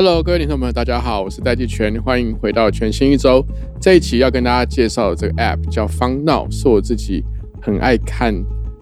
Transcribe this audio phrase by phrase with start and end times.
[0.00, 3.44] Hello，各位听众朋友，大家好，我是戴季全，欢迎回到全新一周。
[3.80, 7.24] 这一期要跟大家介绍的这个 App 叫方闹，是我自己
[7.60, 8.32] 很爱看，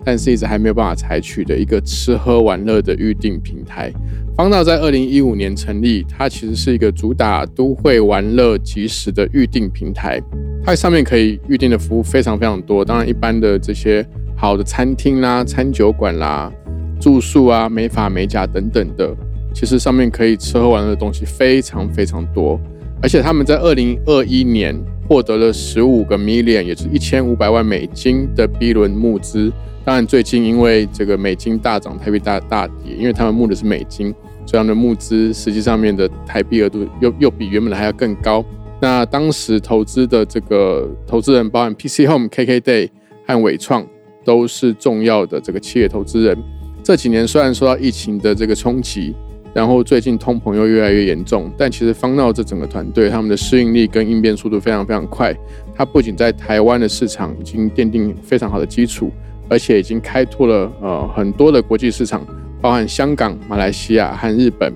[0.05, 3.91] 但是一直还没有办法采取的一个吃喝玩乐的预订平台。
[4.37, 10.21] 方闹在二零一五年成立，它其实是一个主打都会玩乐即时的预订平台。
[10.62, 16.52] 它上面可以预订的服务非常非常多，当然一般的这些好的餐厅啦、餐酒馆啦、
[17.01, 19.16] 住宿啊、美发美甲等等的。
[19.59, 22.60] 其实上面可以吃喝玩乐的东西非常非常多，
[23.01, 29.51] 而且他们在二零二一年获得了十五个 million，也是一千五百万美金的 B 轮募资。
[29.82, 38.45] 当然，最近因为这个美金大涨，台币大大跌，因为他们募的是美金，这样的募资实际上面的台币额度又又比原本的还要更高。
[38.79, 42.90] 那当时投资的这个投资人，包含 PC Home、KKday
[43.27, 43.87] 和伟创，
[44.23, 46.37] 都是重要的这个企业投资人。
[46.82, 49.15] 这几年虽然受到疫情的这个冲击，
[49.57, 55.35] 然后最近通膨又越来越严重，但其实方闹这整个团队他们的适应力跟应变速度非常非常快。
[55.74, 59.10] 它不仅在台湾的市场已经奠定非常好的基础，
[59.49, 62.23] 而且已经开拓了呃很多的国际市场，
[62.60, 64.71] 包含香港、马来西亚和日本。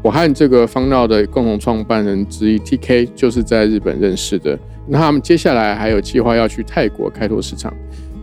[0.00, 4.56] 我和这个方闹的共同创办人之一 TK 就是在日本认识的。
[4.86, 7.74] 那他们接下来还有计划要去泰国开拓市场。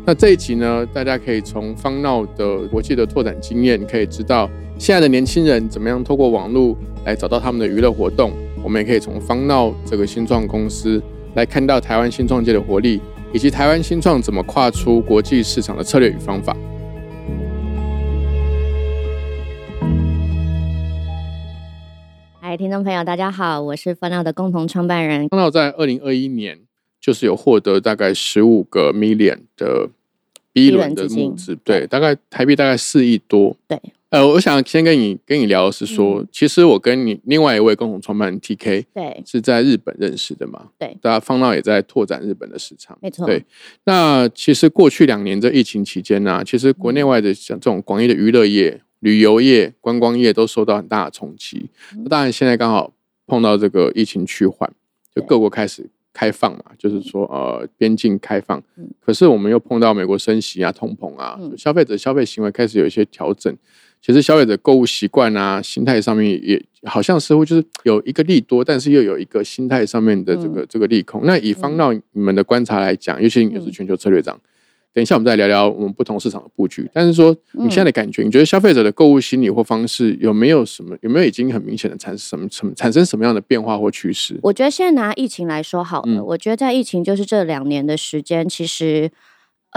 [0.10, 8.32] 那这一集呢，大家可以从方闹的国际的拓展经验，可以知道现在的年轻人怎么样透过网络来找到他们的娱乐活动。
[8.64, 11.04] 我们也可以从方闹这个新创公司
[11.36, 13.02] 来看到台湾新创界的活力，
[13.34, 16.56] 以及台湾新创怎么跨出国际市场的策略与方法。
[22.40, 25.28] 嗨，听众朋友，大家好，我是方闹的共同创办人。
[25.28, 26.60] 方闹在二零二一年
[27.02, 29.90] 就是有获得大概十五个 million 的
[30.58, 33.56] B 轮的募资，对，大概台币大概四亿多。
[33.68, 33.80] 对，
[34.10, 40.68] 呃，我想先跟你跟你聊的是说，其实我跟你另外一位共同创办人 TK，对，是在日本认识的嘛？
[40.80, 43.26] 对，大家方闹也在拓展日本的市场，没错。
[43.26, 43.46] 对，
[43.86, 48.82] 那其实过去两年这疫情期间呢，其实国内外的像这种广义的娱乐业。
[49.02, 51.70] 旅游业、观光业都受到很大的冲击。
[51.98, 52.92] 那当然，现在刚好
[53.28, 54.74] 碰到这个疫情趋缓，
[55.16, 58.60] 就各国开始开放嘛，就是说呃边境开放。
[59.00, 63.56] 可是我们又碰到美国升息啊、通膨啊，消费者消费行为开始有一些调整。
[64.02, 71.22] 其实消费者购物习惯啊、心态上面也好像似乎就是有一个利多，但是又有一个心态上面的这个这个利空。
[71.24, 74.40] 那以方到你们的观察来讲，尤其你是全球策略长。
[74.98, 76.90] 等一下，我们再聊聊我们不同市场的布局。
[76.92, 80.98] 但是说，你现在的感觉，你觉得消费者的购物心理或方式有没有什么？
[81.02, 84.40] 有没有已经很明显的产生什么什么产生什么样的变化或趋势？
[84.42, 86.24] 我觉得现在拿疫情来说好了。
[86.24, 89.12] 我觉得在疫情就是这两年的时间，其实。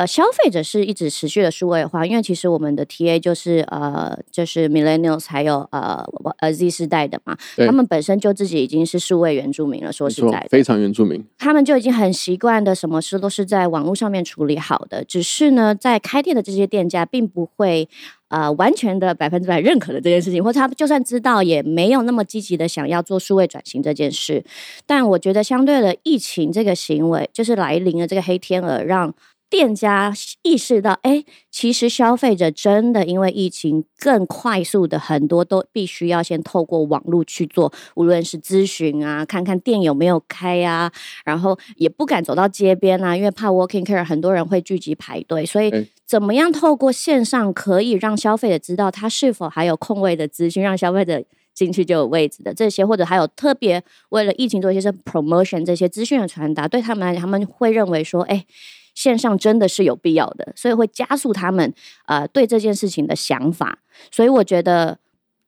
[0.00, 6.02] 呃，消费者是一直持续的数位化，因为其实我们的 TA 就是呃，就是 Millennials 还有呃
[6.38, 15.04] 呃 Z 世代的嘛，他们本身就自己已经是数位原住民了，说实在，非常原住民，他们就已经很习惯的，什么事都是在网络上面处理好的。
[15.04, 17.86] 只是呢，在开店的这些店家并不会
[18.28, 24.42] 呃完全的百分之百认可的这件事情，或者他就算知道，也没有那么积极的想要做数位转型这件事。
[24.86, 29.12] 但我觉得，相对的疫情这个行为，就是来临的这个黑天鹅，让
[29.50, 40.90] 店家意识到，哎，其实消费者真的因为疫情更快速的很多都必须要先透过网络去做，无论是咨询啊，看看店有没有开啊，
[41.24, 45.70] 然后也不敢走到街边啊，因为怕 walking care 很多人会聚集排队，所以
[46.06, 51.20] 怎么样透过线上可以让消费者知道他是否还有空位的资讯，让消费者
[51.52, 58.46] 进去就有位置的这些，或者还有特别为了疫情做一些是 promotion 这些资讯的传达，对他们来讲，他们会认为说，哎。
[59.00, 61.72] 线上真的是有必要的，所以会加速他们
[62.04, 63.78] 呃对这件事情的想法。
[64.10, 64.98] 所以我觉得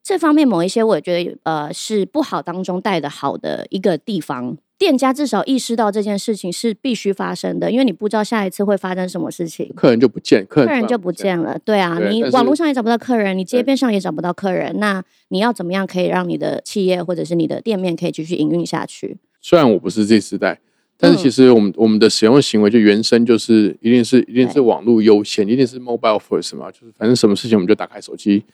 [0.02, 4.56] 这方面某一些，我觉得呃是不好当中带的好的一个地方。
[4.78, 11.58] 店家至少意识到这件事情是必须发生的，因为你不知道下一次会发生什么事情，客人就不见，客人就不见了。
[11.62, 19.18] 对啊，你网络上也找不到客人，你街边上也找不到客人，那你要怎么样可以让你的企业或者是你的店面可以继续营运下去？
[19.42, 20.58] 虽然我不是这时代。
[20.96, 28.44] 但是其实我们我们的使用行为就原生就是一定是一定是网络优先，一定是 mobile first 嘛，就是反正什么事情我们就打开手机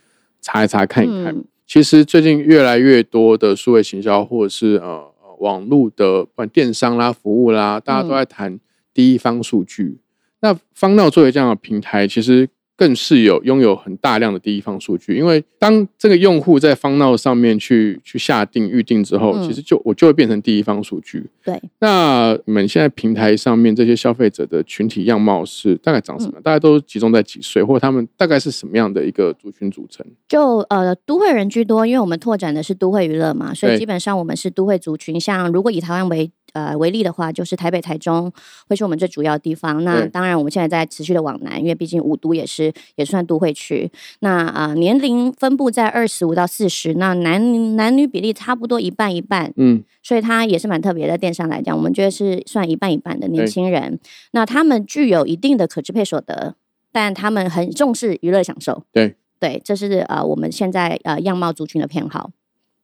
[0.40, 1.36] 查一查看一看。
[1.66, 5.06] 其实最近越来越多的数位行销或者是呃
[5.38, 8.58] 网络的不管电商啦、服务啦，大家都在谈
[8.94, 9.98] 第一方数据。
[10.40, 12.48] 那方闹作为这样的平台，其实。
[12.78, 21.28] 更是有拥有很大量的第一方数据，因为当这个用户在方闹上面去去下定预定之后，其实就我就会变成第一方数据。
[21.44, 26.40] 对，那你们现在平台上面这些消费者的群体样貌是大概长什么？
[26.40, 30.06] 大家都集中在几岁，或者他们大概是什么样的一个族群组成？
[30.28, 35.20] 就呃，都会人居多，因为我们拓展的是都会娱乐嘛，所以基本上我们是都会族群。
[35.20, 38.32] 像如果以台湾为呃，为例的话，就是台北、台中
[38.68, 39.84] 会是我们最主要的地方。
[39.84, 43.90] 那当然，我们现在在持续的往南，因为毕竟五都也是也算都会区。
[44.20, 49.52] 那啊，年龄分布在二十五到四十，那男男女比例差不多一半一半。
[49.56, 51.18] 嗯，所以它也是蛮特别的。
[51.18, 53.98] 电商来讲，我们觉得是算一半一半的年轻人。
[54.30, 56.54] 那他们具有一定的可支配所得，
[56.92, 58.84] 但他们很重视娱乐享受。
[58.92, 62.30] 对对，这是呃我们现在呃样貌族群的偏好。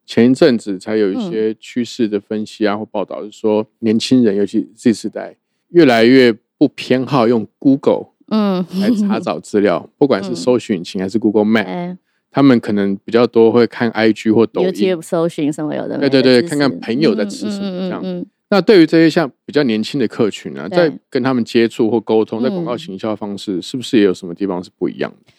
[0.06, 5.36] 前一阵子才有一些趋势的分析啊，或报道是说，年轻人尤其 Z 世代
[5.68, 11.96] 越来越不偏好用 Google 嗯来查找资料， 不管是搜寻引擎还是 Google Map，
[12.30, 15.02] 他们可能比较多会看 IG 或抖音。
[15.02, 15.98] 搜寻什么有的。
[15.98, 18.26] 对对对，看看朋友在吃什么这样。
[18.50, 25.32] 那对于这些像比较年轻的客群呢，在跟他们接触或沟通，在广告行销方式，是不是也有什么地方是不一样的？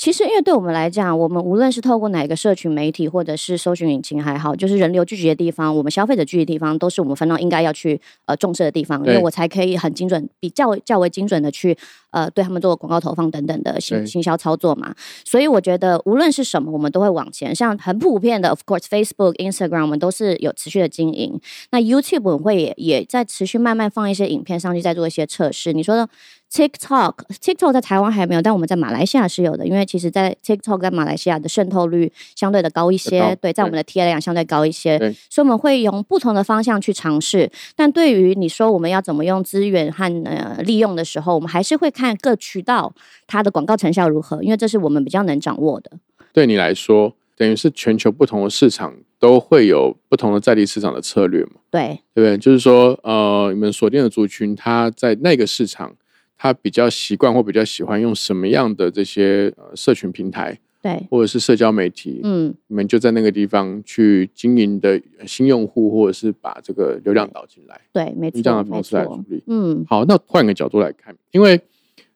[0.00, 11.76] 其实，因为对我们来讲，我们无论是透过哪个社群媒体，或者是搜寻引擎还好，就是人流聚集的地方，我们消费者聚集的地方，都是我们分到应该要去呃重视的地方，因为我才可以很精准，比较较为精准的去
[12.12, 14.94] 呃对他们做广告投放等等的行行销操作嘛。
[15.22, 17.54] 所以我觉得无论是什么，我们都会往前。
[17.54, 21.38] 像很普遍的，of course，Facebook、Instagram，我们都是有持续的经营。
[21.72, 25.74] 那 YouTube 我们会也也在持续慢慢放一些影片上去，再做一些测试。
[25.74, 26.08] 你说的。
[26.52, 29.64] TikTok，TikTok 在台湾还没有，但我们在马来西亚是有的。
[29.64, 34.98] 因为其实，在 TikTok 在马来西亚的渗透率相对的高一些，对，在我们的 T 量相对高一些，
[35.30, 37.48] 所以我们会用不同的方向去尝试。
[37.76, 42.92] 但对于你说我们要怎么用资源和呃利用的时候，我们还是会看各渠道
[43.28, 45.92] 它的广告成效如何，因为这是我们比较能掌握的。
[46.32, 51.60] 对你来说，等于是全球不同的市场都会有不同的在地市场的策略嘛？
[51.70, 52.36] 对，对不对？
[52.36, 55.94] 就是说，呃，你们锁定的族群，它在那个市场。
[56.42, 71.60] 他比较习惯或比较喜欢用什么样的这些呃社群平台，对，或者是社交媒体，嗯，你们就在那个地方去经营的新用户，或者是把这个流量导进来，对，没错，这样的方式来处理，嗯，好，那换个角度来看，因为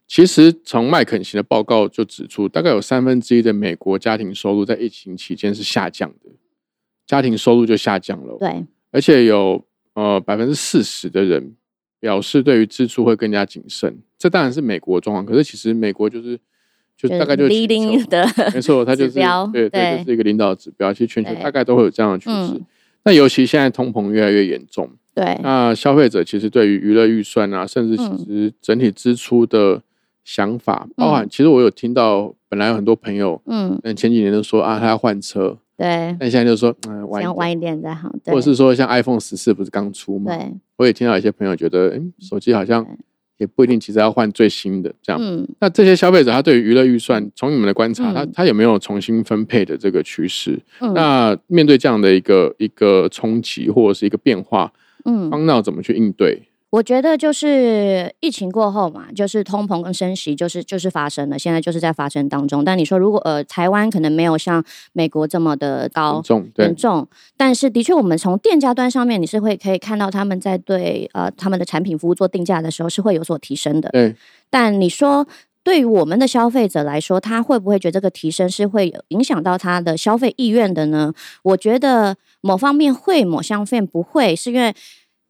[0.08, 6.30] 其实从麦肯锡的报告就指出，大概有三分之一的美国家庭收入在疫情期间是下降的，
[7.06, 9.62] 家庭收入就下降了，对，而且有
[9.92, 11.54] 呃百分之四十的人。
[12.04, 15.24] 表示对于支出会更加谨慎，这当然是美国状况。
[15.24, 16.38] 可是其实美国就是
[16.98, 19.12] 就大概就是全的，没错， 它就是
[19.50, 20.92] 对对，就是一个领导指标。
[20.92, 22.60] 其实全球大概都会有这样的趋势。
[23.04, 29.82] 那尤其现在通膨越来越严重，对，那消费者其实对于娱乐预算啊，甚至其实整体支出的
[30.24, 35.56] 想法，包含其实我有听到，本来有很多朋友，嗯，前几年都说啊，他要换车。
[35.76, 40.36] 对，但现在就说，嗯，晚晚一点再好，或者是说像 iPhone 十四不是刚出吗？
[40.36, 42.86] 对，我也听到一些朋友觉得，嗯，手机好像
[43.38, 45.20] 也不一定，其实要换最新的这样。
[45.20, 50.60] 嗯，那这些消费者他对于娱乐预算，从你们的观察，他他有没有重新分配的这个趋势？
[50.94, 54.72] 那面对这样的一个一个冲击或者是一个变化，
[55.04, 56.42] 嗯，方闹怎么去应对？
[56.74, 62.64] 我觉得就是疫情过后嘛，就是通膨跟升息，就是就是发生了，现在就是在发生当中。
[62.64, 64.60] 但你说如果呃台湾可能没有像
[64.92, 66.20] 美国这么的高
[66.56, 67.06] 严重，
[67.36, 73.90] 但是的确我们从店家端上面你是会可以看到他们在对呃他们的产品服务做定价的时候是会有所提升的。
[73.90, 74.16] 对，
[74.50, 75.28] 但你说
[75.62, 81.12] 对于我们的消费者来说，他会不会觉得这个提升是会影响到他的消费意愿的呢？
[81.44, 84.74] 我觉得某方面会，某方面不会，是因为。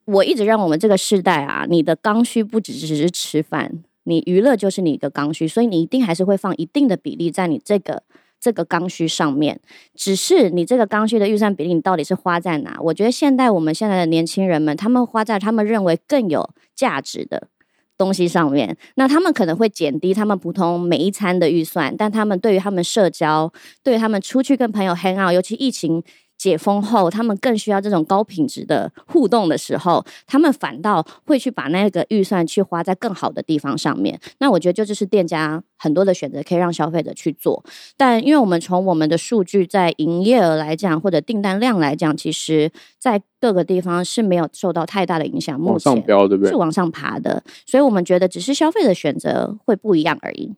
[0.07, 8.03] 我一直认为我们这个时代啊，你的刚需不只只是吃饭，你娱乐就是你的刚需，所以你一定还是会放一定的比例在你这个
[8.39, 9.61] 这个刚需上面。
[9.95, 12.77] 只是你这个刚需的预算比例，你到底是花在哪？
[12.83, 17.49] 我觉得现在我们现在的年轻人们，他们花在他们认为更有价值的
[17.97, 23.51] 东西上面，那他们可能会减低他们普通每一餐的预算，但他们对于他们社交，
[23.83, 26.03] 对于他们出去跟朋友 hang out，尤其疫情。
[26.45, 34.21] 解封后，他们更需要这种高品质的互动的时候，他们反倒会去把那个预算去花在更好的地方上面。
[34.41, 37.65] 那我觉得这，就这是店家很多的选择，可以让消费者去做。
[37.97, 45.59] 但因为我们从我们的数据，在营业额来讲，或者订单量来讲，其实在各个地方是没有受到太大的影响。
[45.59, 46.51] 目上飙，对不对？
[46.51, 50.53] 是往上爬的，所以我们觉得只是消费的选择会不一样而已。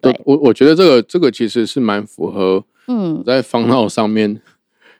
[0.00, 2.64] 对，我我觉得这个这个其实是蛮符合。
[2.88, 4.40] 嗯，在方闹上面。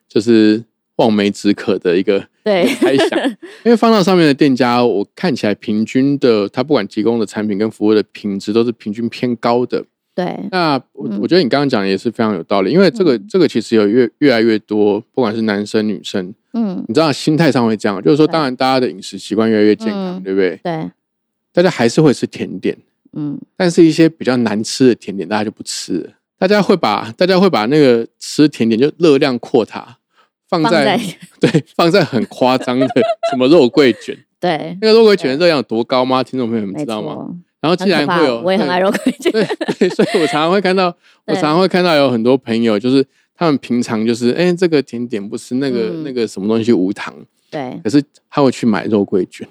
[0.08, 0.62] 就是
[0.96, 3.28] 望梅止渴的一个 对猜想。
[3.64, 9.84] 因为放到上面的店家，我看起来平均的，他不管提供的产品跟服务的品质都是平均偏高的。
[10.14, 20.58] 对，那我嗯我觉得你刚刚讲的也是非常有道理，因为这个这个其实有越越来越多，不管是男生女生，嗯，你知道心态上会这样，就是说，当然大家的饮食习惯越来越健康，嗯对不对？
[20.64, 20.90] 对，
[21.52, 22.76] 大家还是会吃甜点，
[23.12, 26.10] 嗯，但是一些比较难吃的甜点，大家就不吃了。
[26.38, 29.98] 大家会把大家会把那个吃甜点就热量扩大，
[30.48, 30.96] 放放在。
[30.96, 31.00] 在
[31.40, 32.86] 对放在很夸张的
[33.30, 36.22] 什么肉桂卷，对，那个肉桂卷的热量有多高吗？
[36.22, 37.28] 听众朋友们知道吗？
[37.60, 39.44] 然后既然会有，我也很爱肉桂卷，对
[39.78, 40.86] 对，所以我常常会看到，
[41.26, 43.04] 我常常会看到有很多朋友，就是
[43.34, 46.04] 他们平常就是，哎、这个甜点不吃，那个、嗯。
[46.04, 47.12] 那个什么东西无糖，
[47.50, 47.80] 对。
[47.82, 49.46] 可是他会去买肉桂卷，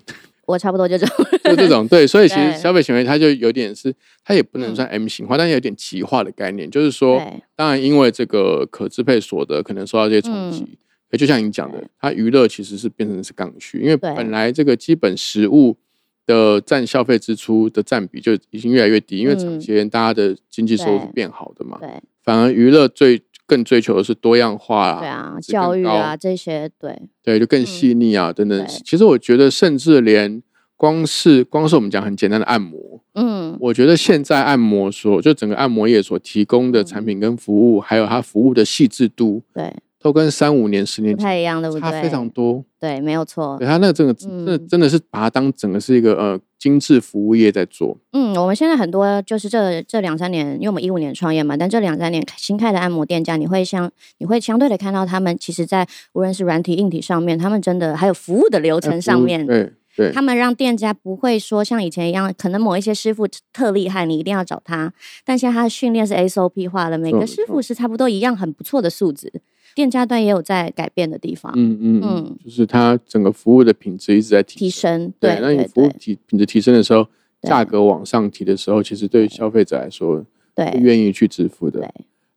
[0.48, 1.88] 我差不多就这种， 就这种。
[1.88, 4.76] 对，所以其实消费行为它就有点是，它也不能嗯。
[4.76, 7.22] 算 M 型化，但是有点极化的概念，就是说，
[7.56, 10.80] 当然因为这个可支配所得可能受到这些冲击。
[11.12, 15.78] 可就像你讲的它娱乐其实是变成是刚需，因为本来这个基本食物
[16.26, 19.60] 的占消费支出的占比就已经越来越低，因为长嗯。
[19.60, 21.90] 期间大家的经济收入是变好的嘛，对，
[22.24, 28.68] 反而娱乐最更追求的是多样化啊，对啊，教育啊这些，对，对，就更细腻啊、等等。
[28.86, 30.44] 其实我觉得，甚至连
[30.76, 41.82] 光是光是我们讲很简单的按摩，嗯，我觉得现在按摩所就整个按摩业所提供的产品跟服务，还有它服务的细致度，对，都跟三五年、十年前不太一样，对不对？
[41.82, 42.64] 差非常多。
[42.80, 43.68] 对，没有错对，。
[43.68, 47.98] 它那个真的真的嗯真的是把它当整个是一个呃精致服务业在做。
[48.14, 64.94] 嗯，我们现在很多就是这这两三年，因为我们一五年创业嘛，但这两三年新开的按摩店家，你会相你会相对的看到他们其实在无论是软体硬体上面，他们真的还有服务的流程上面，对对他们让店家不会说像以前一样，可能某一些师傅特厉害，你一定要找他。
[65.26, 69.34] 但现在他的训练是 SOP 化的，每个师傅是差不多一样很不错的素质。
[69.78, 75.14] 店家端也有在改变的地方，嗯嗯嗯嗯，就是它整个服务的品质一直在提提升。
[75.20, 77.06] 对，那你服务提品质提升的时候，
[77.44, 80.66] 价格往上提的时候，其实对消费者来说对。
[80.82, 81.82] 愿意去支付的。
[81.82, 81.88] 对。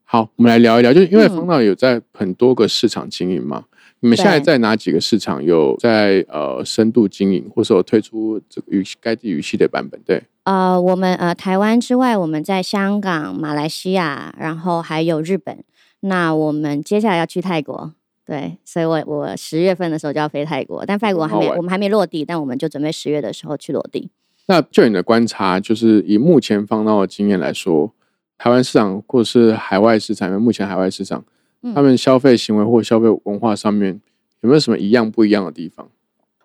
[0.04, 1.34] 好，我们来聊一聊，就是因为嗯。
[1.34, 3.64] 方道有在很多个市场经营嘛，
[4.00, 9.98] 你们现在在哪几个市场有在呃深度经营，或是有推出这个语该地语系的版本？
[10.04, 15.64] 对，呃，我们呃台湾之外，我们在香港、马来西亚，然后还有日本。
[16.00, 17.92] 那我们接下来要去泰国，
[18.24, 24.10] 对，所以我我十月份的时候就要飞泰国，但泰国还没我们还没落地，但我们就准备十月的时候去落地。
[24.46, 27.92] 那就你的观察，就是以目前方到的经验来说，
[28.38, 31.24] 台湾市场或是海外市场，因为目前海外市场，
[31.62, 34.00] 嗯他们消费行为或消费文化上面
[34.40, 35.88] 有没有什么一样不一样的地方？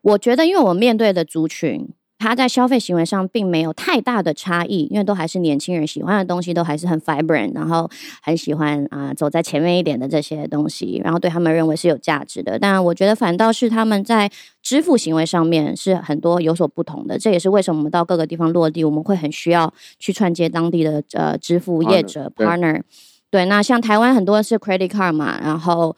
[0.01, 7.89] 我觉得，因为我面对的族群，他在消费行为上并没有太大的差异，因为都还是年轻人喜欢的东西，都还是很 vibrant，然后
[8.21, 12.57] 很喜欢啊、走在前面一点的这些东西，然后对他们认为是有价值的。
[12.57, 14.31] 但我觉得反倒是他们在
[14.61, 22.81] 支付行为上面是很多有所不同的，这也是为什么我们到各个地方落地，我们会很需要去串接当地的呃支付业者 Partner，对 partner。
[23.29, 25.95] 对，那像台湾很多是 credit card 嘛，然后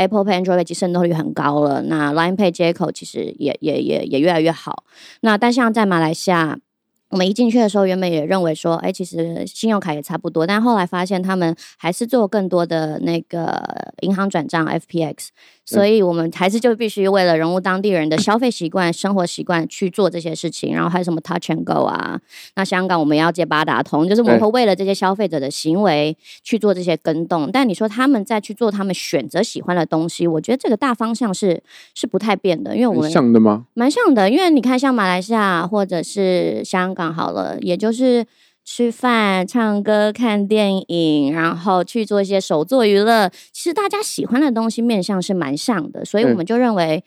[0.00, 1.82] Apple Pay、Android 机渗透率很高了。
[1.82, 4.84] 那 Line Pay 接口其实也也也也越来越好。
[5.20, 6.58] 那但像在马来西亚，
[7.10, 13.60] 我们一进去的时候，原本也认为说，哎，其实信用卡也差不多，但后来发现他们还是做更多的那个
[14.02, 15.28] 银行转账 FPX，
[15.64, 20.74] 所以我们还是就必须为了融入当地人的消费习惯、生活习惯去做这些事情。
[20.74, 22.20] 然后还有什么 Touch and Go 啊，
[22.56, 27.50] 那香港我们要接八达通，就是我们对会为了这些消费者的行为去做这些跟动。
[27.52, 31.62] 但你说他们再去做他们选择喜欢的东西，我觉得这个大方向是
[31.94, 33.66] 是不太变的，因为我很们像的吗？
[33.74, 38.26] 蛮像的，因为你看，像马来西亚或者是香港好了，也就是
[38.72, 43.28] 吃饭、唱歌、看电影，然后去做一些手作娱乐。
[43.50, 47.02] 其实大家喜欢的东西面向是蛮像的，所以我们就认为。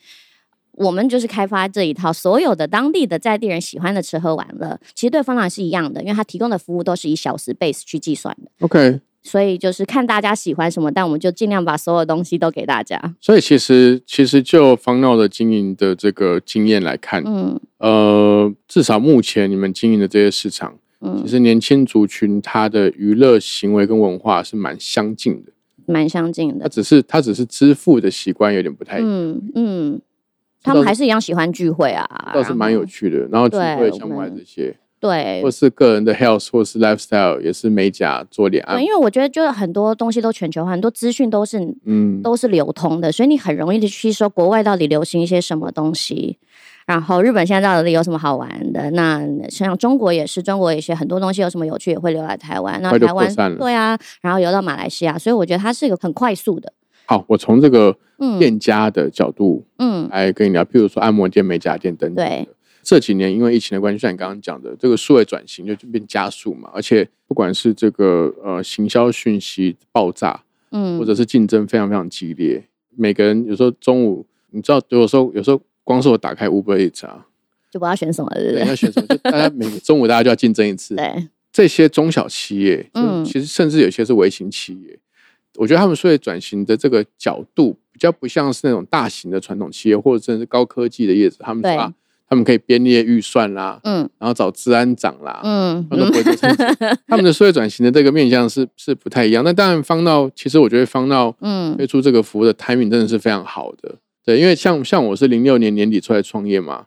[0.76, 13.00] 我们就是开发这一套，所有的当地的在地人喜欢的吃喝玩乐，其实对方朗是一样的，因为他提供的服务都是以小时 base 去计算的，OK，所以就是看大家喜欢什么，但我们就尽量把所有东西都给大家。
[13.22, 25.52] 所以其实其实就方闹的经营的这个经验来看，嗯呃，至少目前你们经营的这些市场，嗯其，实年轻族群他的娱乐行为跟文化是蛮相近的，
[25.86, 26.70] 蛮相近的他。
[26.70, 30.02] 只是他只是支付的习惯有点不太一样，嗯嗯，
[30.62, 33.28] 他们还是一样喜欢聚会啊，倒是蛮有趣的。
[33.28, 46.38] 然后聚会相关们这些，对或是个人的 health 或是 lifestyle 也是美甲做脸按对，因摩，为我觉得就是很多东西都全球化，很多资讯都是嗯，都是流通的，所以你很容易的去吸收国外到底流行一些什么东西。
[46.86, 48.92] 然后日本现在到底有什么好玩的？
[48.92, 52.80] 那像中国也是，中国也是很多东西有什么有趣也会留来台湾。
[52.82, 56.74] 那台湾对啊，然后游到马来西亚，所以我觉得它是一个很快速的。
[57.06, 62.26] 好，我从这个嗯店家的角度嗯，来跟你聊，譬如说按摩店、美甲店等等。
[62.26, 62.48] 对，
[62.82, 72.64] 这几年因为疫情的关系，像你刚刚讲的，这个数位转型就变加速嘛，而且不管是这个呃行销讯息爆炸，嗯，或者是竞争非常非常激烈，
[72.96, 77.26] 每个人有时候中午，你知道，有时候有时候光是我打开 Uber Eats 啊，
[77.72, 78.70] 就不知道选什么了，对不对，对？
[78.70, 80.96] 要选什么，就大家每个 中午大家就要竞争一次。
[80.96, 84.98] 对，这些中小企业，嗯嗯，其实甚至有些是微型企业，
[85.56, 91.94] 我觉得他们所以转型的这个角度，比较不像是那种大型的传统企业，或者甚至是高科技的业者，他们说对啊，
[92.28, 96.98] 他们可以编列预算啦，嗯然后找治安长啦，嗯他们都不会做这些。
[97.08, 99.44] 他们的社会转型的这个面向是是不太一样。
[99.44, 103.96] 那当然，方到其实我觉得方到嗯推出这个服务的 timing 真的是非常好的。
[104.24, 106.86] 对，因为像像我是零六年年底出来创业嘛，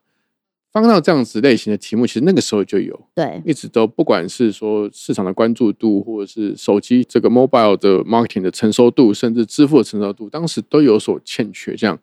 [0.73, 11.76] 方闹这样子类型的题目，其实那个时候就有，对，一直都不管是说市场的关注度，或者是手机这个 mobile 的 marketing 的成熟度，甚至支付的成熟度，当时都有所欠缺。
[11.76, 11.99] 这样，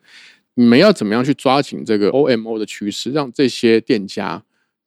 [0.53, 4.43] 你们要怎么样去抓紧这个 OMO 的趋势，让这些店家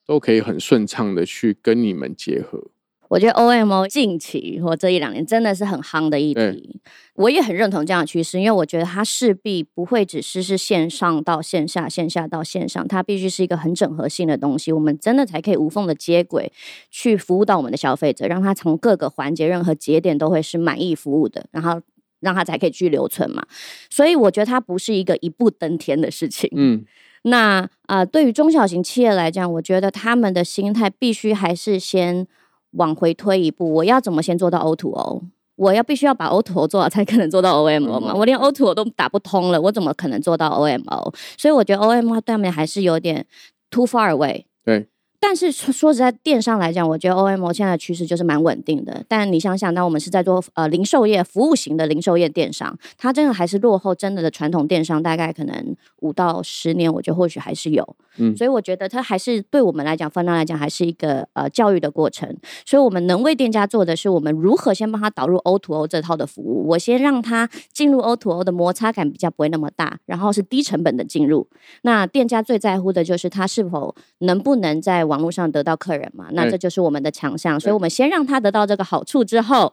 [0.06, 2.68] 都可以很顺畅的去跟你们结合？
[3.08, 6.80] 我觉得 OMO 近期或这一两年真的是很夯的议对题，
[7.14, 16.52] 我也很认同这样的趋势，因为我觉得它势必不会只是是线上到线下，线下到线上，它必须是一个很整合性的东西，我们真的才可以无缝的接轨，
[16.90, 21.80] 去服务到我们的消费者，让他从各个环节、任何节点都会是满意服务的，然后
[22.20, 23.46] 让他才可以去留存嘛。
[23.88, 26.50] 所以我觉得它不是一个一步登天的事情。
[26.54, 26.84] 嗯，
[27.22, 32.26] 那啊、呃对于中小型企业来讲，我觉得他们的心态必须还是先
[32.72, 33.72] 往回推一步。
[33.74, 35.22] 我要怎么先做到 O to O？
[35.56, 38.12] 我要必须要把 O to O 做好，才可能做到 OMO 嘛。
[38.12, 41.14] 嗯我连 O to O 都打不通了，我怎么可能做到 OMO？
[41.38, 43.26] 所以我觉得 OMO 对他们还是有点
[43.70, 44.44] too far away。
[44.64, 44.86] 对。
[45.28, 49.04] 但是说说实在，电商来讲，我觉得 OMO 现在的趋势就是蛮稳定的。
[49.08, 57.96] 但你想想，那我们是在做呃零售业、服务型的零售业电商，它真的还是落后真的的传统电商，大概可能五到十年，我觉得或许还是有。
[58.18, 62.32] 嗯所以我觉得它还是对我们来讲，分量来讲，还是一个呃教育的过程。
[62.64, 66.68] 所以我们能为店家做的是，我们如何先帮他导入 O to O 这套的服务。
[66.68, 71.48] 我先让他进入 O to O 的摩擦感比较不会那么大，然后是低成本的进入。
[71.82, 76.26] 那店家最在乎的就是他是否能不能在网络上得到客人嘛？
[76.32, 77.58] 那这就是我们的强项。
[77.58, 79.72] 所以我们先让他得到这个好处之后，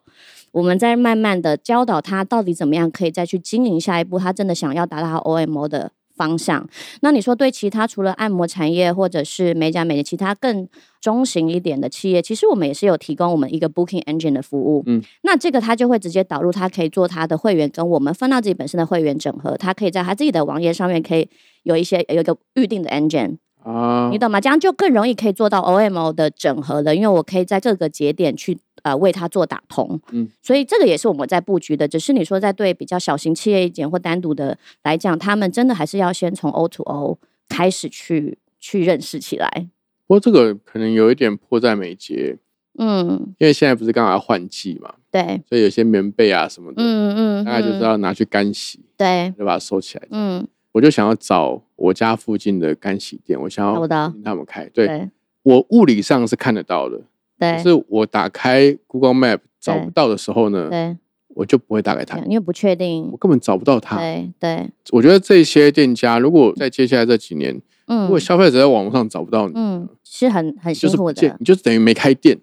[0.52, 6.68] 我们再慢慢的教导他到底怎么样可以再去经营下一步，他真的想要达到他 OMO 的方向。
[7.02, 10.68] 那你说对其他除了按摩产业或者是美甲美的其他更
[11.02, 14.84] 中型一点的企业，其实我们也是有提供我们一个 Booking Engine 的服务。
[14.86, 21.28] 嗯，那这个他就会直接导入，他可以做他的会员跟我们分到自己本身的会员整合，他可以在他自己的网页上面可以
[21.64, 23.38] 有一些有一个预定的 engine。
[23.64, 24.40] 啊你，懂吗？
[24.40, 30.00] 这样就更容易可以做到 OMO 的整合了，因为我可以在各个节点去呃为它做打通。
[30.12, 31.88] 嗯，所以这个也是我们在布局的。
[31.88, 39.68] 只是你说在对比较小型企业一点或单独的来讲，他们真的还是要先从 O to O 开始去去认识起来。
[40.06, 42.38] 不过这个可能有一点迫在眉睫，
[42.78, 50.08] 嗯，因为现在不是刚好要换季嘛，对，所以有些棉被啊什么的，嗯嗯，大概就是嗯要拿去干洗，对，就把它收起来。
[50.12, 54.66] 嗯，我就想要找我家附近的干洗店，我想要他们开。
[54.74, 55.10] 对对
[55.44, 57.04] 我物理上是看得到的，可
[57.40, 60.98] 对是我打开 Google Map 找不到的时候呢，对，
[61.30, 63.18] 我就不会打给他，因为不确定我。
[63.18, 63.98] 根本找不到他。
[63.98, 71.38] 对对，我觉得这些店家，如果在接下来这几年，如嗯果消费者在网络上找不到你，嗯，是很很辛苦就是不见的，。
[71.40, 72.40] 你就等于没开店。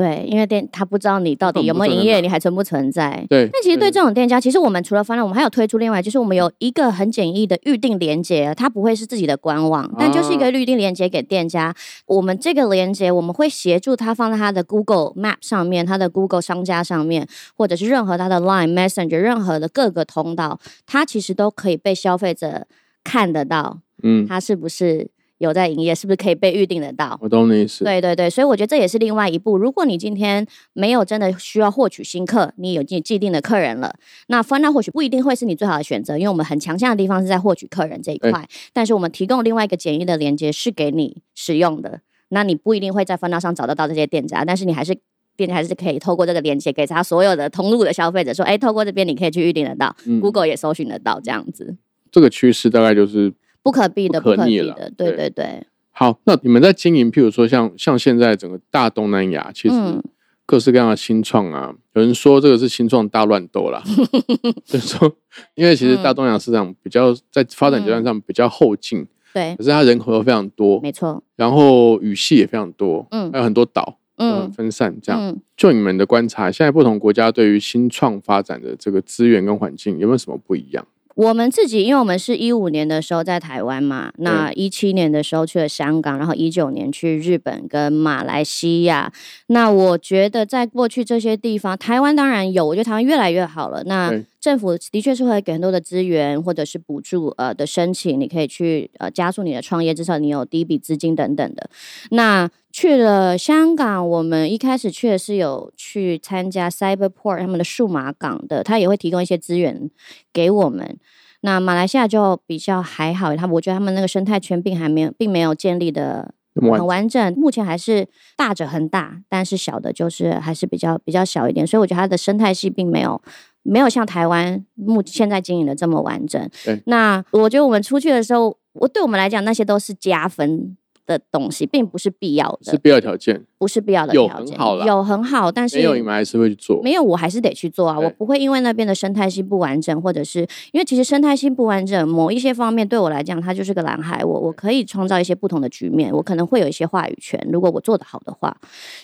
[0.00, 3.22] 对，因为店他不知道你到底有没有营业，你还存不存在。
[3.28, 11.74] 对，那其实对这种店家，其实我们除了方案，我们还有推出另外，就是我们有一个很简易的预定连接，它不会是自己的官网，但就是一个预定连接给店家。
[12.06, 22.66] 我们这个连接，我们会协助他放在他的 Google Map 上面，他的 Google 商家上面，或者是任何他的 Line Messenger 任何的各个通道，它其实都可以被消费者
[23.04, 27.18] 看得到，嗯，它是不是有在营业，是不是可以被预定得到。
[27.20, 27.82] 我懂你意思。
[27.82, 29.56] 对对对，所以我觉得这也是另外一步。
[29.56, 33.94] 如果你今天没有真的需要获取新客，你有既既定的客人了，
[34.28, 38.46] 那 f u n 或许不一定会是你最好的选择，因为我们很强项的地方是在获取客人这一对块。
[38.72, 44.96] 但是我们提供另外一个简易的连接是给你使用的，那你不一定会在 f u n 上找得到这些店家，但是你还是。
[45.36, 51.74] 店家还是可以透过这个连接给他所有的通路的消费者说，哎，透过这边你可以去预定得到、嗯 g o o g l e 也搜寻得到，这样子
[52.12, 56.18] 这个趋势大概就是不可避的，不可逆了对对对对，好。
[56.24, 60.02] 那你们在经营，譬如说像像现在整个大东南亚，其实嗯
[60.46, 63.82] 各式各样的新创啊，有人说这个是新创大乱斗啦，
[64.66, 65.12] 就是说，
[65.54, 75.20] 因为其实大东南亚市场比较在发展阶段上比较后进，对可，是它人口又非常多，没错，然后语系也非常多，嗯还有很多岛，嗯，嗯分散这样。
[75.20, 80.84] 嗯，就你们的观察，现在不同国家对于新创发展的这个资源跟环境有没有什么不一样？
[81.20, 89.12] 我们自己，因为我们是一五年的时候在台湾嘛，那一七年的时候去了香港，然后一九年去日本跟马来西亚。
[89.48, 93.84] 那我觉得在过去这些地方，台湾当然有，我觉得台湾越来越好了。
[93.84, 101.68] 那政府的确是会给很多的资源或者是补助呃的申请，你可以去呃加速你的创业，至少你有第一笔资金等等的。
[102.12, 109.90] 那去了香港，我们一开始去的是有去参加 Cyberport 他们的数码港的，他也会提供一些资源
[110.32, 110.98] 给我们。
[111.42, 118.06] 那马来西亚就比较还好，他们我觉得他们那个生态圈并还没有，并没有建立的很完整，目前还是
[118.36, 123.20] 大者很大，但是小的就是还是比较比较小一点，所以我觉得它的生态系并没有
[123.62, 126.82] 没有像台湾目现在经营的这么完整对。
[126.86, 130.76] 那我觉得我们出去的时候，我对我们来讲那些都是加分
[131.10, 134.56] 的东西，并不是必要的，是必要条件，不是必要的有条件。
[134.56, 136.80] 很好啦有很好，但是没有你们还是会去做。
[136.82, 137.98] 没有，我还是得去做啊！
[137.98, 144.24] 我不会因为那边的生态系不完整，或者是因为其实生态系不完整，某一些方面对我来讲，它就是个蓝海。
[144.24, 148.56] 我我可以创造一些不同的局面，我可能会有一些话语权，如果我做得好的话。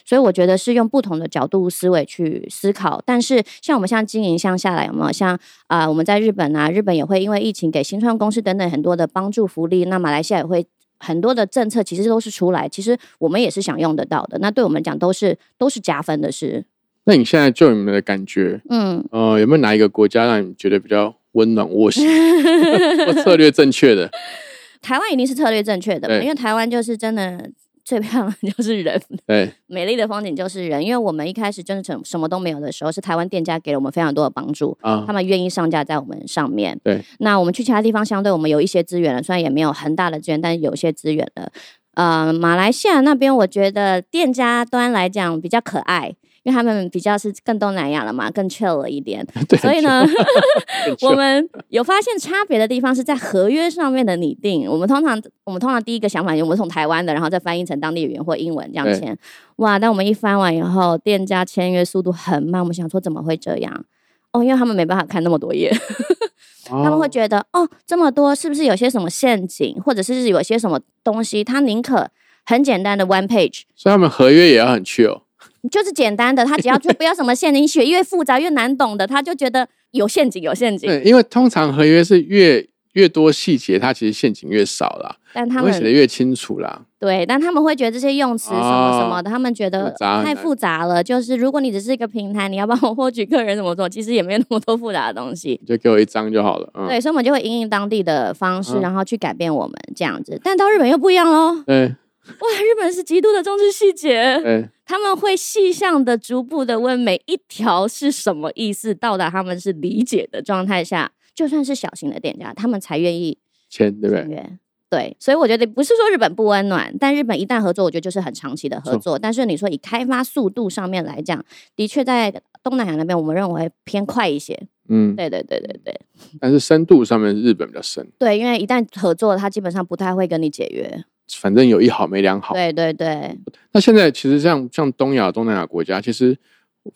[0.04, 3.02] 所以我觉得是用不同的角度思维去思考。
[3.04, 10.64] 但是像我们像经营像下来有没有像啊、我们在日本啊，日本也会因为疫情给新创公司等等很多的帮助福利，那马来西亚也会。
[10.98, 14.38] 很多的政策其实都是出来，其实我们也是想用得到的。
[14.38, 16.64] 那对我们讲都是都是加分的事。
[17.04, 22.04] 那你现在就你们的感觉，嗯，呃，有没有哪一个国家让你觉得比较温暖窝心，
[23.06, 24.10] 或策略正确的？
[24.82, 27.48] 台湾一定是策略正确的因为台湾就是真的
[27.86, 30.84] 最漂亮的就是人，对， 美丽的风景就是人。
[30.84, 36.76] 因为我们一开始真的什什么都没有的时候，是台湾店家给了我们非常多的帮助，啊他，们愿意上架在我们上面。
[36.82, 41.52] 对，那我们去其他地方，相对我们有一些资源了，虽然也没有很大的资源，但是有一些资源了。
[41.94, 46.14] 呃，马来西亚那边，我觉得店家端来讲比较可爱，
[46.46, 49.26] 因为他们比较是更东南亚了嘛， 更 chill 了一点。
[49.60, 50.06] 所以呢，
[51.02, 54.70] 我们有发现差别的地方是在合约上面的拟定。
[54.70, 59.18] 我们通常，我们通常第一个想法，我们从台湾的，然后再翻译成当地语言或英文这样对签。
[59.56, 59.76] 哇！
[59.76, 63.84] 但我们一翻完以后，店家签约速度很慢，我们想说怎么会这样？
[64.30, 65.72] 哦，因为他们没办法看那么多页，
[66.64, 71.42] 他们会哦觉得哦，这么多是不是有些什么陷阱，或者是有些什么东西？
[71.42, 72.08] 他宁可
[72.44, 75.22] 很简单的 one page，所以他们合约也要很 chill。
[75.70, 80.88] 就是简单的，他只要就不要什么陷阱，写越复杂越难懂的，他就觉得有陷阱，有陷阱。
[80.88, 86.82] 对，因为通常合约是越越多细节，它其实陷阱越少啦，但他们会写的越清楚啦。
[86.98, 91.04] 对，但他们会觉得这些用词什么什么的，他们觉得太复杂了。
[91.04, 95.60] 就是如果你只是一个平台，你要帮我获取客人怎么做，其实也没有那么多复杂的东西。
[95.66, 96.70] 就给我一张就好了。
[96.72, 100.40] 嗯，对，所以我们就会因应当地的方式，嗯然后去改变我们这样子。
[100.42, 101.94] 但到日本又不一样喽，对
[102.40, 113.38] 哇，日本是极度的重视细节，对，他们会细项的、逐步的问每一条是什么意思，到达他们是理解的状态下，就算是小型的店家，他们才愿意
[113.70, 114.58] 签对不对？
[114.88, 119.18] 对，所以我觉得不是说日本不温暖，但日本一旦合作，我觉得就是很长期的合作。
[119.18, 124.68] 但是你说以开发速度上面来讲，的确在东南亚那边，我们认为偏快一些。
[124.88, 126.00] 嗯，对对对对对
[126.38, 131.04] 但是深度上面日本比较深，对，因为一旦合作，他基本上不太会跟你解约。
[131.28, 132.54] 反正有一好没两好。
[132.54, 133.36] 对对对，
[133.72, 136.36] 那现在其实像像东亚、东南亚国家，其实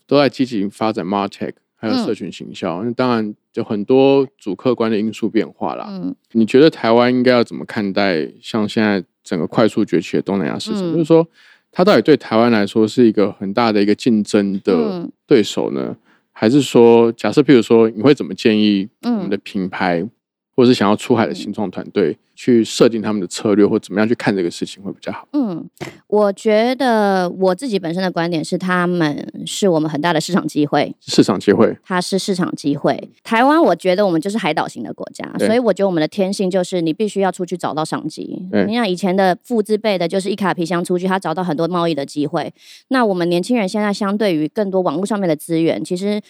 [0.06, 2.82] 都在积极发展 martech，还有嗯社群行销。
[2.84, 5.86] 那当然有很多主客观的因素变化啦。
[5.90, 10.80] 嗯你觉得台湾应该要怎么看待像现在整个快速崛起的东南亚市场？
[10.80, 11.26] 嗯就是说，
[11.72, 15.96] 它到底对台湾来说是一个很大的一个竞争的嗯对手呢，
[16.30, 20.06] 还是说，假设譬如说，你会怎么建议我嗯们的品牌，
[20.60, 25.26] 或者是想要出海的新创团队去设定他们的策略，或怎么样去看这个事情会比较好？
[25.32, 25.66] 嗯，
[26.06, 30.94] 我觉得我自己本身的观点是，他们是我们很大的市场机会。
[31.00, 33.10] 市场机会，它是市场机会。
[33.24, 38.46] 台湾，我觉得我们就是海岛型的国家，所以我觉得我们的天性就是你必须要出去找到商机。
[38.66, 42.52] 你像以前的父之辈的，就是一卡皮箱出去，他找到很多贸易的机会。
[42.88, 46.20] 那我们年轻人现在相对于更多网络上面的资源，其实。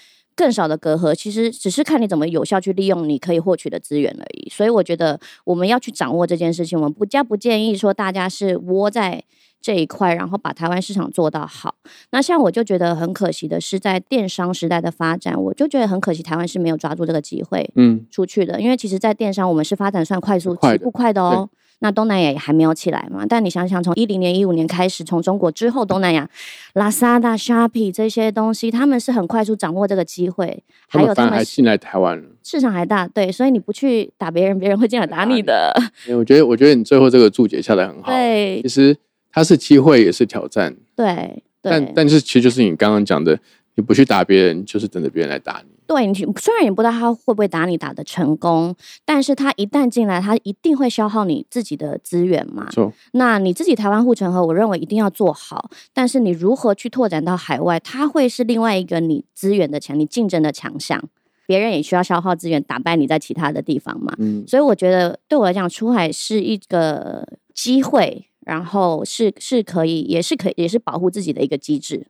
[0.40, 4.48] 更少的隔阂，其实只是看你怎么有效去利用你可以获取的资源而已。
[4.48, 9.22] 所以我觉得我们要去掌握这件事情，我们不加不建议说大家是窝在
[9.61, 11.74] 这一块，然后把台湾市场做到好。
[12.12, 18.59] 那像我就觉得很可惜的是，在电商时代的发展，我就觉得很可惜，台湾是没有抓住这个机会嗯，出去的。
[18.59, 21.50] 因为其实，在电商我们是发展算快速、起步快的哦。
[21.80, 23.26] 那东南亚也还没有起来嘛？
[23.28, 26.28] 但你想想，从一零年、一五年开始，从中国之后，东南亚、
[26.74, 32.24] Lazada、Shopee 这些东西，他们是很快速掌握这个机会，还有他们还进来台湾了。
[32.42, 35.74] 市场还大，对，所以你不去打别人，别人会进来打你的。
[36.16, 38.12] 我觉得，我觉得你最后这个注解下的很好。
[38.12, 38.96] 对其实
[39.32, 40.76] 它是机会，也是挑战。
[40.94, 43.38] 对，但对但是其实就是你刚刚讲的，
[43.76, 45.70] 你不去打别人，就是等着别人来打你。
[45.87, 52.68] 对，你虽然也不知道他会不会打你打的成功，但是他一旦进来，他一定会消耗你自己的资源嘛。
[52.70, 61.02] 错，那你自己台湾护城河，我认为一定要做好，但是你如何去拓展到海外，它会是另外一个你资源的强，你竞争的强项。
[61.46, 64.14] 别人也需要消耗资源打败你在其他的地方嘛。
[64.18, 72.06] 嗯，所以我觉得对我来讲，出海是一个机会，然后是是可以，也是可以，也是保护自己的一个机制。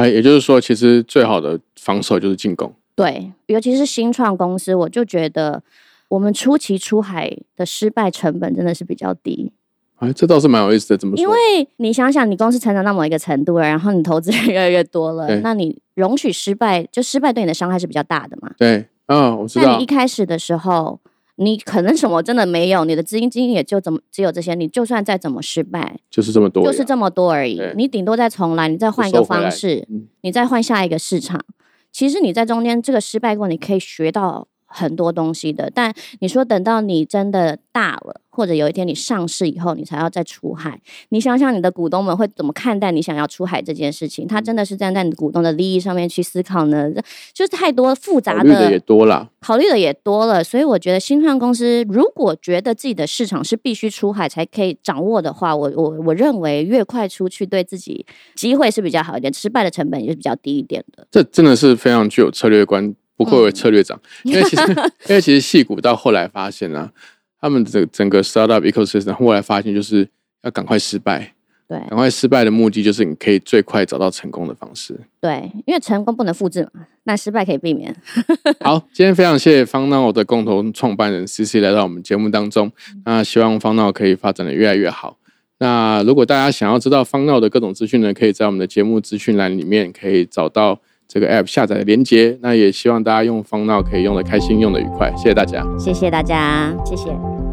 [0.00, 2.72] 哎，也就是说，其实最好的防守就是进攻。
[2.94, 5.62] 对，尤其是新创公司，我就觉得
[6.08, 9.52] 我们初期出海的失败成本真的是比较低，
[9.96, 10.96] 哎，这倒是蛮有意思的。
[10.96, 11.22] 怎么说？
[11.22, 18.50] 因为你想想，你公司成长到某一个程度了，然后你投资人越来越多了，那你容许失败，就失败对你的伤害是比较大的嘛。
[18.58, 19.86] 对，嗯，我知道那你一。
[19.86, 20.98] 开始的时候，
[21.42, 27.58] 你可能什么真的没有，你的资金金也就怎么只有这些，你就算再怎么失败，就是这么多呀，就是这么多而已。
[27.76, 31.42] 你顶多再重来，你再换一个方式，嗯你再换下一个市场。
[31.90, 35.70] 其实你在中间这个失败过，你可以学到很多东西的。
[35.74, 40.80] 但你说等到你真的大了，或者有一天你上市以后，你才要再出海，
[41.10, 44.26] 你想想你的股东们会怎么看待你想要出海这件事情？
[44.26, 46.90] 他真的是站在你股东的利益上面去思考呢？
[47.34, 49.28] 就是太多复杂考虑的也多了。
[49.40, 58.04] 考虑的也多了，所以我觉得新创公司如果觉得自己的市场是必须出海才可以掌握的话，我我我认为越快出去对自己
[58.36, 61.06] 机会是比较好一点，失败的成本也是比较低一点的。
[61.10, 64.00] 这真的是非常具有策略观，不愧嗯为策略长。
[64.24, 64.62] 因为其实，
[65.08, 66.90] 因为其实戏股到后来发现啊，
[67.38, 70.08] 他们整整个 startup ecosystem 后来发现就是
[70.42, 71.34] 要赶快失败，
[71.68, 74.98] 对赶快失败的目的就是你可以最快找到成功的方式。
[75.20, 77.94] 对，因为成功不能复制嘛，那失败可以避免。
[78.64, 82.72] 好，今天非常谢谢方闹的共同创办人 C C 来到我们节目当中。
[83.04, 85.18] 那希望方闹可以发展的越来越好。
[85.58, 90.80] 那如果大家想要知道方闹的各种资讯呢，可以在我们的节目资讯栏里面可以找到
[91.12, 92.38] 这个 App 下载的连接。
[92.40, 95.12] 那也希望大家用方闹可以用的开心，用的愉快。
[95.16, 95.66] 谢谢大家。
[95.76, 97.49] 谢谢大家，谢谢。